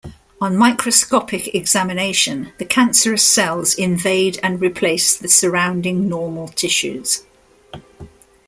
[0.41, 7.21] On microscopic examination, the cancerous cells invade and replace the surrounding normal tissues.